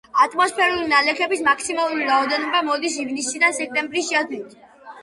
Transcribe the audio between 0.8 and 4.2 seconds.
ნალექების მაქსიმალური რაოდენობა მოდის ივნისიდან სექტემბრის